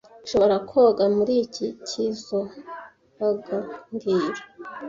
Nshobora 0.23 0.55
koga 0.69 1.03
muri 1.17 1.33
iki 1.45 1.65
kizoaga 1.87 3.57
mbwira 3.91 4.41